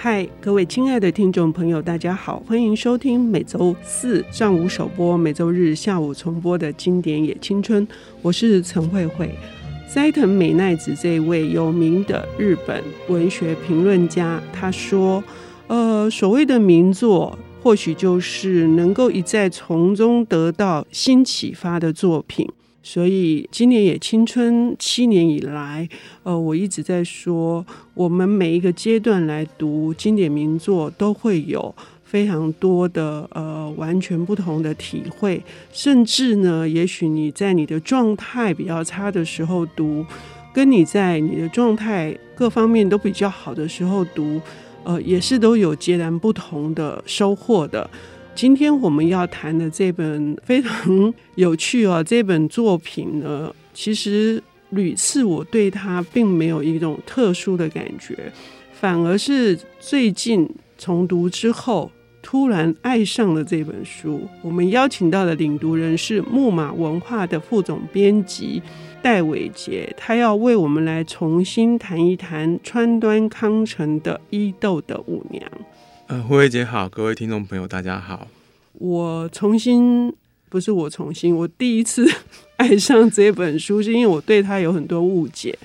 [0.00, 7.84] 嗨，各位亲爱的听众朋友，大家好，欢迎收听每周四上午首播、每周日下午重播的经典也青春。
[8.22, 9.28] 我是陈慧慧。
[9.92, 15.20] 斋藤美奈子这一位有名的日本文学评论家，他说
[15.66, 22.48] ：“呃，所谓的名作，或许就是能够一再从中得到新启发的作品。”
[22.90, 25.86] 所以，今年也青春七年以来，
[26.22, 35.42] 呃，我一直在说，我们每一个阶段来读经典名作，都会有非常多的呃完全不同的体会。
[35.70, 40.02] 甚至呢，也许你在你的状态比较差的时候读，
[40.54, 44.40] 跟你在你的状态各方面都比较好的时候读，
[44.84, 47.90] 呃，也是都有截然不同的收获的。
[48.38, 58.16] 今天我们要谈的这本非常有趣哦，这本作品呢，其实屡次我对它并没有一种特殊的感觉，
[58.70, 61.90] 反而是最近重读之后，
[62.22, 64.20] 突然爱上了这本书。
[64.40, 68.62] 我们邀请到的领读人是木马文化的副总编辑
[69.02, 75.44] 戴伟杰，他要为我们来重新谈一谈川端康成的《伊豆的舞娘》。
[76.08, 78.26] 呃，慧慧姐好，各位听众朋友大家好。
[78.72, 80.10] 我重新，
[80.48, 82.10] 不是我重新，我第一次
[82.56, 85.58] 爱上这本书，是因为我对它有很多误解，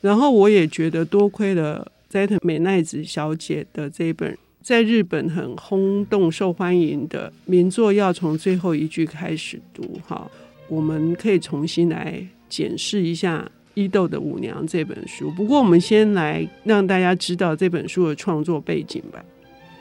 [0.00, 10.00] 然后我也觉得多亏了斋藤美奈子小姐的这本在日本很轰动、受欢迎的名作，要从最后一句开始读。
[10.06, 10.30] 哈，
[10.68, 15.28] 我们可以重新来检视一下《伊豆的舞娘》这本书。
[15.32, 19.20] 不过，我们先来让大家知道这本书的创作背景吧。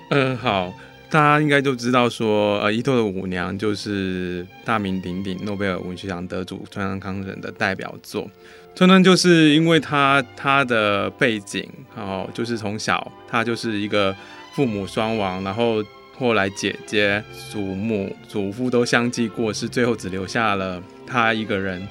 [0.09, 0.73] 嗯，好，
[1.09, 8.29] 大家应该都知道说，呃，伊豆的舞娘就是大名鼎鼎诺贝尔文学奖得主川端康成的代表作。
[8.73, 14.15] 川端就是因为他他的背景，哦，就是从小他就是一个
[14.53, 15.83] 父母双亡，然后
[16.17, 21.87] 后来姐姐、祖母、祖父都相继过世，最后只留下了他一个人。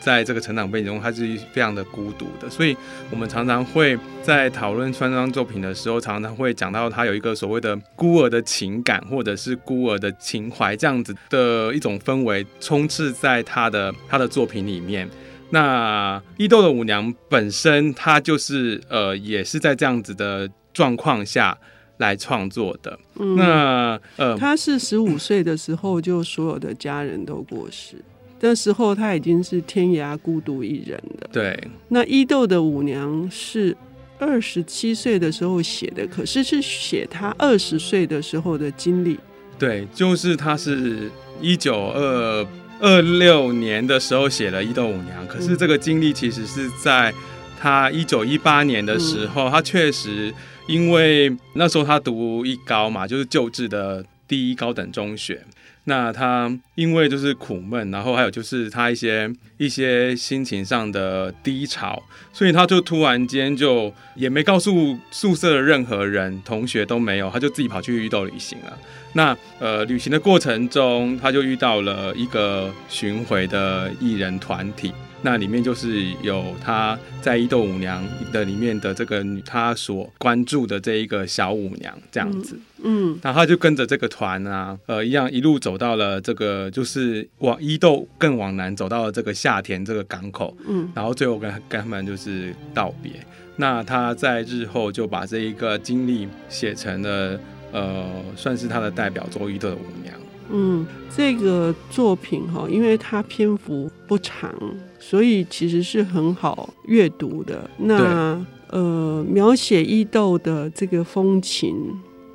[0.00, 2.76] 在这个成长背景中，他是非常的孤独的，所以
[3.10, 15.08] 我们常常会在讨论川端作品的时候，常常会讲到他有一个所谓的孤儿的情感，或者是孤儿的情怀这样子的一种氛围充斥在他的他的作品里面。
[15.50, 21.58] 那伊豆的舞娘本身，她就是呃，也是在这样子的状况下
[21.98, 22.98] 来创作的。
[23.18, 27.96] 嗯、那呃，他是十五岁的时候，就所有的家人都过世。
[28.40, 31.28] 那时候他已经是天涯孤独一人了。
[31.30, 33.76] 对，那伊豆的舞娘是
[34.18, 39.18] 二十七岁的时候写的，可是是写他二十岁的时候的经历。
[39.58, 42.46] 对，就是他是一九二
[42.80, 47.12] 二六年的时候写了伊豆舞娘，可是这个经历其实是在
[47.58, 50.32] 他一九一八年的时候，嗯、他确实
[50.66, 55.42] 因为那时候他读一高嘛，就是旧制的第一高等中学。
[55.84, 62.00] 那他因为就是苦闷，然后还有就是他一些一些心情上的低潮，
[62.32, 68.78] 所以他就突然间就也没告诉宿舍的任何人，同学都没有，他就自己跑去伊豆旅行了。
[69.14, 74.92] 那呃，旅行的过程中，他就遇到了一个巡回的艺人团体。
[75.22, 93.12] 那里面就是有他在《伊豆舞娘》的里面的这个女，他所关注的这一个小舞娘这样子，嗯，然后他就跟着这个团啊，呃，一样一路走到了这个，就是往伊豆更往南走到了这个下田这个港口，嗯，然后最后跟跟他们就是道别。
[93.56, 97.38] 那他在日后就把这一个经历写成了，
[97.72, 100.14] 呃，算是他的代表作《伊豆的舞娘》。
[100.52, 104.52] 嗯，这个作品哈，因为它篇幅不长，
[104.98, 107.70] 所以其实是很好阅读的。
[107.78, 111.76] 那呃，描写伊豆的这个风情，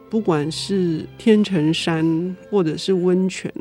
[0.10, 3.52] 不管是天成山或者是温泉，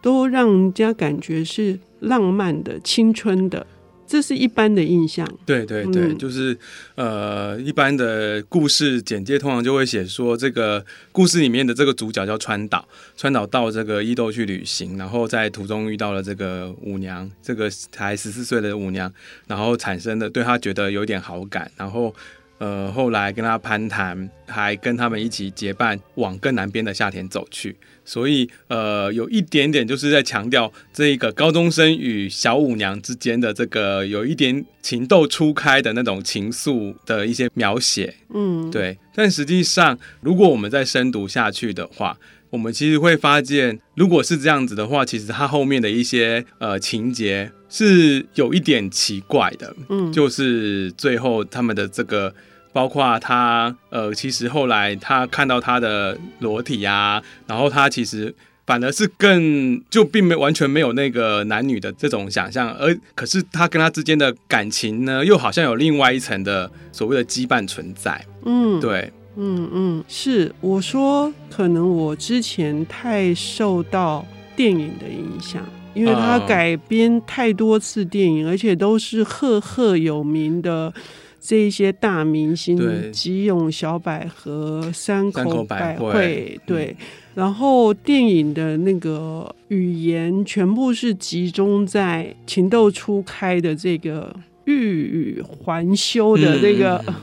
[0.00, 3.66] 都让人家感觉是浪漫的、青春的。
[4.08, 6.56] 这是一般的印象，对对对，嗯、就是
[6.94, 19.12] 呃，一般的故事简介通常就会写说，这个故事里面的这个主角叫川岛，川岛到这个伊豆去旅行，然后在途中遇到了这个舞娘，这个才十四岁的舞娘，
[19.46, 22.14] 然后产生的对他觉得有点好感，然后
[22.58, 27.76] 呃，后来跟他攀谈，还跟他们一起结伴往更南边的夏田走去。
[28.04, 38.96] 所以，呃，有一点点就是在强调这个高中生与小舞娘之间的这个有一点情窦初开的那种情愫的一些描写，嗯，对。
[39.14, 42.18] 但实际上，如果我们再深读下去的话，
[42.48, 52.34] 我们其实会发现，如果是这样子的话，其实他后面的一些呃情节是有一点奇怪的，嗯，就是最后他们的这个
[52.72, 58.34] 包括他呃，其实后来他看到他的裸体啊，然后他其实
[58.66, 68.24] 反而是更就并没完全没有那个男女的这种想象，而可是他跟他之间的感情呢，又好像有另外一层的所谓的羁绊存在。
[68.44, 74.24] 嗯，对，嗯嗯，是我说，可能我之前太受到
[74.54, 75.62] 电影的影响。
[75.94, 80.92] 因为他改编太多次电影，而且都是赫赫有名的
[81.40, 86.96] 这一些大明星，吉永小百合、山口百惠，对。
[87.34, 97.14] 然后电影的那个语言全部是集中在情窦初开的这个欲语还休的这个、嗯、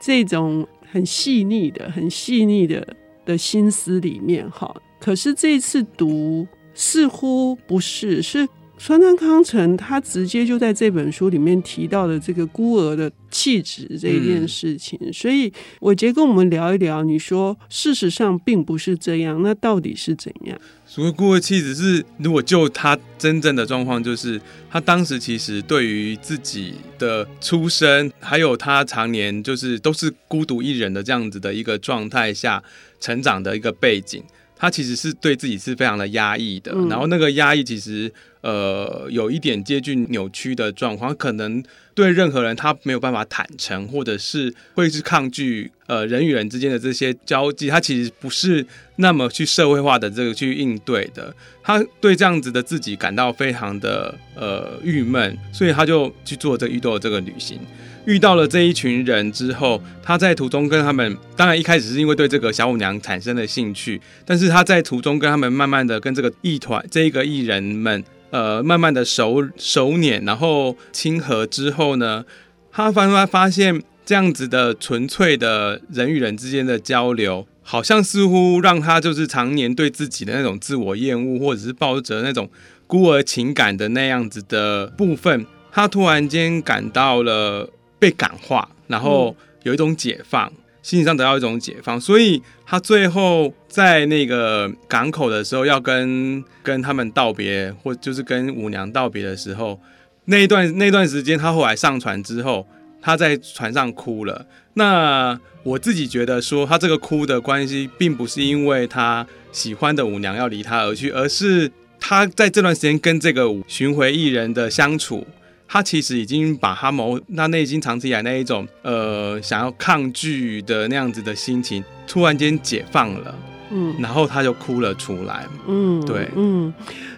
[0.00, 2.86] 这种很细腻的、很细腻的
[3.24, 4.74] 的心思里面哈。
[5.00, 6.46] 可是这次读。
[6.78, 8.46] 似乎不是，是
[8.78, 17.02] 川端康成他直接就在这本书里面提到的这个孤儿的气质这一件事情，嗯、所以我直接跟我们聊一聊。
[17.02, 20.58] 你说事实上并不是这样，那到底是怎样？
[20.84, 24.40] 所谓孤儿气质是，如果就他真正的状况，就是
[24.70, 32.62] 他当时其实对于自己的出身，还有他常年就是都是孤独一人的这样子的一个状态下
[33.00, 34.22] 成长的一个背景。
[34.58, 38.10] 他其实是对自己是非常的压抑的，嗯、然后那个压抑其实
[38.46, 41.60] 呃有一点接近扭曲的状况，可能
[41.96, 48.64] 对任何人他没有办法坦诚，或者是会是抗拒呃人与人之间的这些交际，他其实不是
[48.96, 57.58] 那么去社会化的这个去应对的，他对这样子的自己感到非常的呃郁闷，所以他就去做这个伊豆的这个旅行。
[58.06, 68.04] 遇到了这一群人之后，他在途中跟他们，当然一开始是因为对这个小舞娘产生了兴趣，但是他在途中跟他们慢慢的跟这个艺团这一个艺人们，
[68.36, 72.24] 呃，慢慢的熟熟稔，然后亲和之后呢，
[72.70, 82.50] 他慢慢发现这样子的纯粹的人与人之间的交流，好像似乎让他就是常年对自己的那种自我厌恶，或者是抱着那种
[82.86, 87.70] 孤儿情感的那样子的部分，他突然间感到了。
[87.98, 90.52] 被感化，然后有一种解放，嗯、
[90.86, 99.80] 心理上得到一种解放，所以他最后在那个港口的时候，要跟跟他们道别，或就是跟舞娘道别的时候，
[100.26, 102.64] 那一段那段时间，他后来上船之后，
[103.02, 104.46] 他在船上哭了。
[104.74, 111.68] 那我自己觉得说，他这个哭的关系，并不是因为他喜欢的舞娘要离他而去，而是
[111.98, 115.26] 他在这段时间跟这个巡回艺人的相处。
[115.68, 123.34] 他其实已经把他某他内心长期以来那一种呃想要抗拒的那样子的心情，突然间解放了，
[123.70, 126.72] 嗯，然后他就哭了出来，嗯，对，嗯，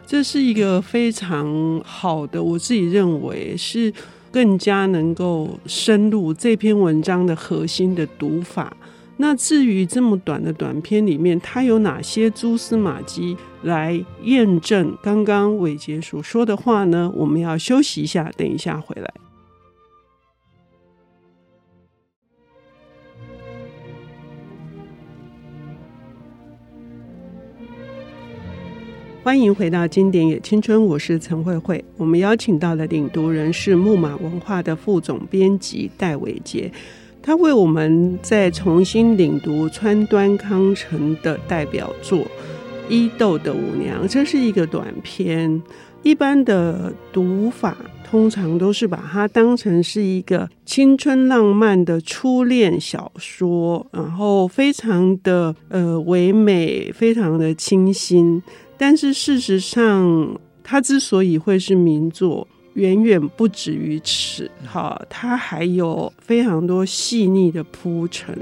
[0.07, 3.93] 这是一个非常好的，我自己认为是
[4.33, 8.75] 更加能够深入这篇文章的核心的读法。
[9.21, 17.13] 那至于这么短的短片里面，它有哪些蛛丝马迹来验证刚刚伟杰所说的话呢？
[17.17, 19.13] 我们要休息一下，等一下回来。
[29.25, 31.85] 欢迎回到《经典也青春》，我是陈慧慧。
[31.97, 36.71] 我们邀请到的领读人是木马文化的副总编辑戴伟杰。
[37.23, 42.19] 他为我们再重新领读川端康成的代表作
[42.89, 45.63] 《伊豆的舞娘》，这是一个短篇。
[46.03, 47.77] 一般的读法
[48.09, 58.43] 通常都是把它当成是一个青春浪漫的初恋小说，然后非常的呃唯美，非常的清新。
[58.79, 62.47] 但是事实上，它之所以会是名作。
[62.79, 68.33] 远远不止于此，哈，它还有非常多细腻的铺陈，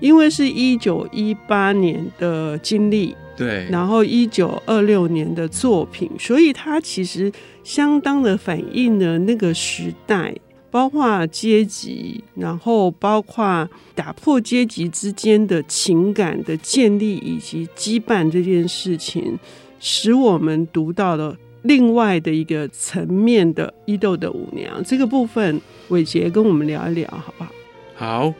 [0.00, 7.32] 因为是一九一八年的经历，对，然后一九二六年的作品，所以它其实
[7.64, 10.34] 相当的反映了那个时代，
[10.70, 19.38] 包括阶级，然后包括打破阶级之间的情感的建立以及羁绊这件事情，
[19.80, 21.34] 使我们读到了。
[21.66, 27.52] 另外的一个层面的伊豆的舞娘这个部分，伟杰跟我们聊一聊，好不好？
[27.94, 28.34] 好，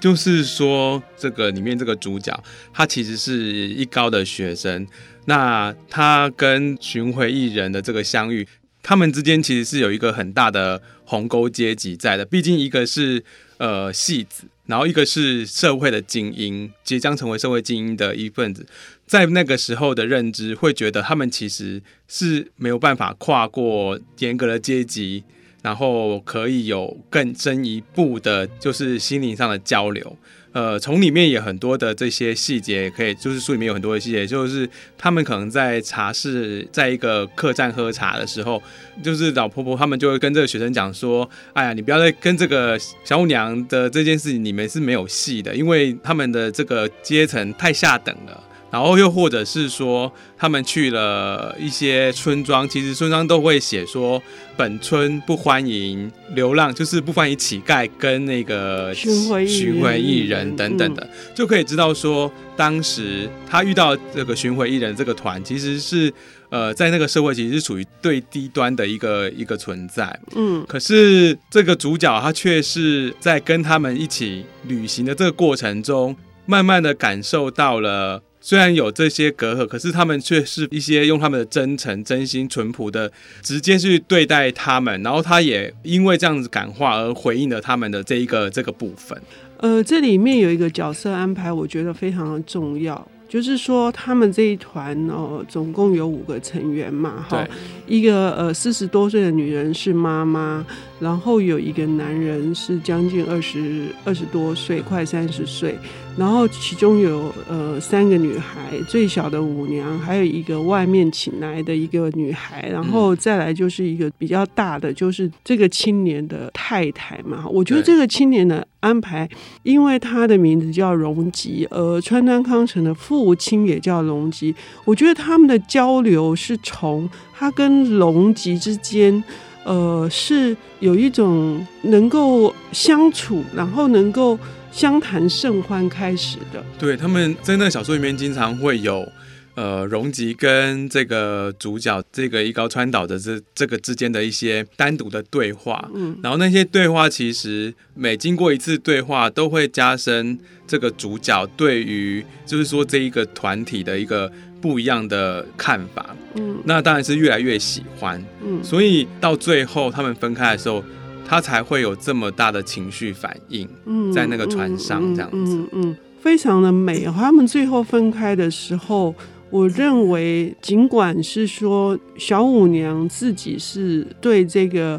[0.00, 2.32] 就是说这个里面这个主角，
[2.72, 4.86] 他其实是一高的学生，
[5.24, 8.46] 那他跟巡回艺人的这个相遇，
[8.82, 13.24] 他们之间其实是有一个很大的鸿沟阶级在的，毕竟一个是
[13.58, 14.44] 呃戏子。
[14.68, 18.66] 然后一个是社会的精英，即将成为社会精英的一份子，
[19.06, 25.24] 在那个时候的认知会觉得他们其实是没有办法跨过严格的阶级
[25.62, 30.16] 然后可以有更深一步的，就是心灵上的交流。
[30.58, 38.60] 呃，从里面也很多的这些细节，可以就是书里面有很多的细节，就是他们可能在茶室，在一个客栈喝茶的时候，
[39.00, 54.22] 就是老婆婆他们就会跟这个学生讲说：“哎呀，你不要再跟这个小舞娘的这件事情，你们是没有戏的，因为他们的这个阶层太下等了。”然后又或者是说，他们去了一些村庄，其实村庄都会写说，
[54.58, 66.12] 本村不欢迎流浪，就是不欢迎乞丐跟那个巡回巡回艺人等等的，嗯、就可以知道说，当时他遇到这个巡回艺人这个团，其实是
[66.50, 70.20] 呃，在那个社会其实是处于最低端的一个一个存在。
[70.36, 78.22] 嗯，可是这个主角他却是在跟他们一起旅行的这个过程中，慢慢的感受到了。
[78.40, 83.10] 虽然有这些隔阂，可是他们却是一些用他们的真诚、真心、淳朴的
[83.42, 89.20] 直接去对待他们，然后他也因为这样子感化而回应了他们的这一个这个部分。
[89.58, 97.44] 呃，这里面有一个角色安排，我觉得非常的重要，就是说他们这一团哦，总共有五个成员嘛，哈，
[97.88, 100.64] 一个呃四十多岁的女人是妈妈，
[101.00, 105.76] 然后有一个男人是将近二十二十多岁，快三十岁。
[106.18, 117.46] 然后其中有呃三个女孩，最小的舞娘，还有一个外面请来的一个女孩，然后再来就是一个比较大的，就是这个青年的太太嘛。
[117.48, 119.28] 我觉得这个青年的安排，
[119.62, 124.52] 因为他的名字叫荣吉，而川端康成的父亲也叫荣吉，
[124.84, 129.22] 我觉得他们的交流是从他跟荣吉之间，
[129.62, 134.36] 呃，是有一种能够相处，然后能够。
[134.70, 139.06] 相谈甚欢开始的，对，他们在那个小说里面经常会有，
[139.54, 160.84] 呃，荣吉跟这个主角这个一高川岛的这这个之间的一些单独的对话，嗯，然后那些对话其实每经过一次对话，都会加深这个主角对于就是说这一个团体的一个不一样的看法，嗯，那当然是越来越喜欢，嗯，所以到最后他们分开的时候。
[161.28, 167.04] 他才会有这么大的情绪反应，嗯在那个船上这样子，嗯嗯，嗯，非常的美。
[167.04, 169.14] 他们最后分开的时候，
[169.50, 174.98] 我认为，尽管是说小舞娘自己是对这个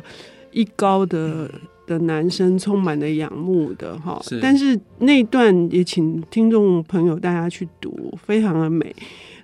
[0.51, 1.49] 一高的
[1.87, 8.95] 的男生充满了仰慕的哈，但是那段也请听众朋友大家去读，非常的美。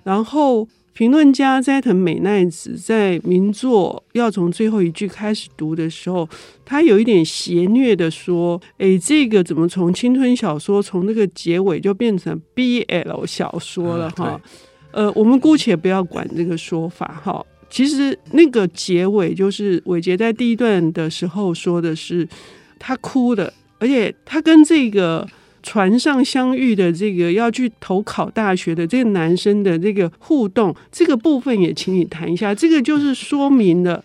[0.04, 0.66] 然后。
[0.96, 6.26] 评论家斋藤美奈子在名作要从最后一句开始读的时候，
[6.64, 14.40] 他有一点邪虐的说：“哎，这个怎么从青春小说从那个结尾就变成 BL 小说了？”哈，
[14.90, 17.44] 呃，我们姑且不要管这个说法哈。
[17.68, 22.26] 其实那个结尾就是伟杰在第一段的时候说的是
[22.78, 25.28] 他哭的，而且他跟这个。
[25.66, 32.54] 船上相遇的这个要去投考大学的这个男生的这个互动，这个部分也请你谈一下。
[32.54, 34.04] 这个就是说明了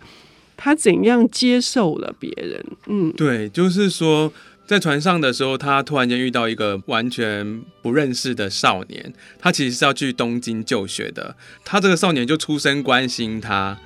[0.58, 2.65] 他怎样接受了别人。
[2.88, 4.34] 嗯，对，就是说
[4.65, 11.36] 在船上的时候，他突然间遇到一个完全不认识的少年，他其实是要去东京就学的。
[11.63, 13.77] 他这个少年就出声关心他，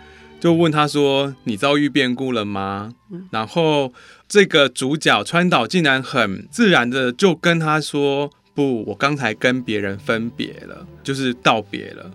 [0.45, 2.93] 就问他说：“你遭遇变故了吗？”
[3.33, 3.91] 然后。
[4.27, 12.11] 这个主角川岛竟然很自然的就跟他说：“不，我刚才跟别人分别了，就是道别了。”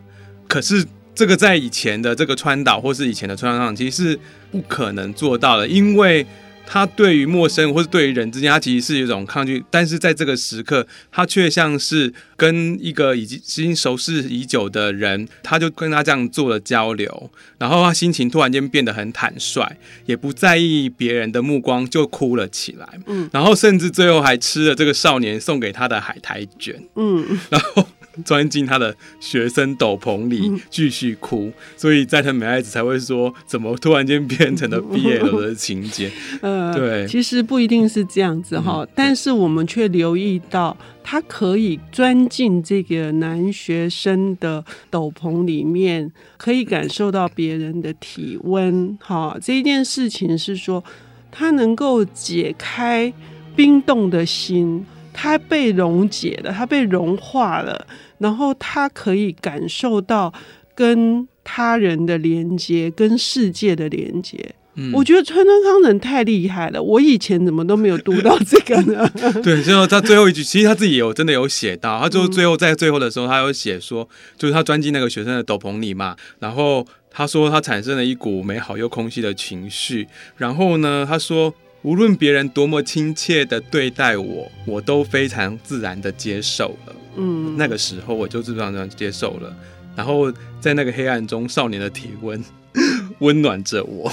[0.49, 0.85] 可是
[1.15, 4.19] 这个在以前的这个川岛或是以前的川上，其实是
[4.51, 6.25] 不可能做到的，因为。
[6.73, 22.89] 他对于陌生或是对于人之间，他其实是有一种抗拒，但是在这个时刻，他却像是跟一个已经已经熟识已久的人，他就跟他这样做了交流，然后他心情突然间变得很坦率，也不在意别人的目光，就哭了起来。
[23.07, 26.81] 嗯，然后甚至最后还吃了这个少年送给他的海苔卷。
[26.95, 27.85] 嗯，然后。
[28.25, 36.11] 钻进他的学生斗篷里继续哭，嗯、所以斋藤美爱子才会说：怎么突然间变成了 BL 的情节？
[36.43, 48.99] 呃，对，其实不一定是这样子哈，嗯、但是我们却留意到，他可以钻进这个男学生的斗篷里面，可以感受到别人的体温。
[49.01, 50.83] 哈，这一件事情是说，
[51.31, 53.13] 他能够解开
[53.55, 54.85] 冰冻的心。
[55.13, 57.87] 他被溶解了，他被融化了，
[58.19, 60.33] 然后他可以感受到
[60.75, 64.55] 跟他人的连接，跟世界的连接。
[64.77, 69.11] 嗯，我觉得川端康成太厉害了，我以前怎么都没有读到这个呢？
[69.43, 80.07] 对，最后他最后一句，其实他自己有真的有写到，他就最后在最后的时候，他有写说，就是他钻进那个学生的斗篷里嘛，然后他说他产生了一股美好又空虚的情绪。
[80.37, 86.97] 然后呢，他说无论别人多么亲切的对待我，我都非常自然的接受了。
[87.17, 89.55] 嗯，那个时候我就自然而然接受了。
[89.97, 92.43] 然后在那个黑暗中，少年的体温
[93.21, 94.13] 温暖着我。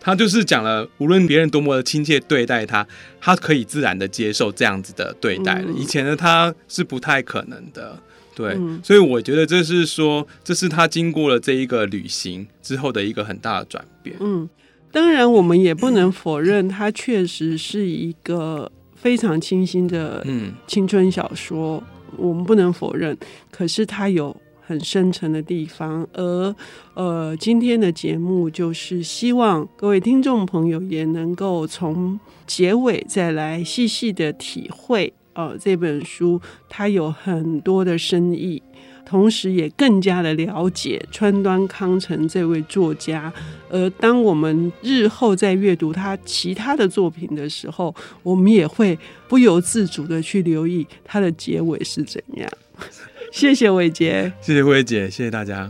[0.00, 2.86] 他就是讲了，无论别人多么的亲切对待他，
[3.20, 5.72] 他可以自然的接受这样子的对待了。
[5.72, 7.98] 以前的他是不太可能的。
[8.34, 14.14] 对，嗯、所以我觉得这是说，这是他经过了这一个旅行之后的一个很大的转变。
[14.20, 14.46] 嗯，
[14.94, 20.24] 当然我们也不能否认，它确实是一个非常清新的
[20.68, 21.82] 青春小说，
[22.12, 23.18] 嗯、我们不能否认。
[23.50, 24.34] 可是它有
[24.64, 26.54] 很深沉的地方，而
[26.94, 35.12] 呃，今天的节目就是希望各位听众朋友也能够从结尾再来细细的体会。
[35.32, 38.62] 呃，这本书它有很多的深意，
[39.04, 43.32] 同时也更加的了解川端康成这位作家。
[43.70, 52.50] 而当我们日后在阅读他其他的作品的时候，我们也会不由自主的去留意他的结尾是怎样。
[53.32, 55.68] 谢谢伟杰，谢谢薇姐，谢谢大家。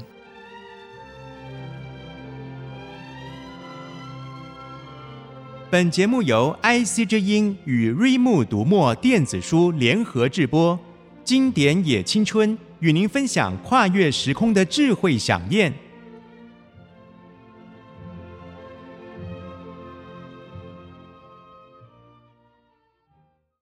[5.71, 10.79] 本节目由 IC 之音与瑞木读墨电子书联合制播，
[11.25, 15.73] 经典也青春与您分享跨越时空的智慧想念。